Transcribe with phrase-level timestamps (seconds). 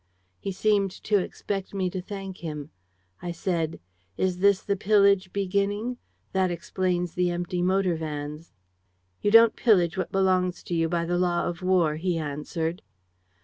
[0.39, 2.71] "He seemed to expect me to thank him.
[3.21, 3.79] I said:
[4.17, 5.99] "'Is this the pillage beginning?
[6.31, 8.51] That explains the empty motor vans.'
[9.21, 12.81] "'You don't pillage what belongs to you by the law of war,' he answered.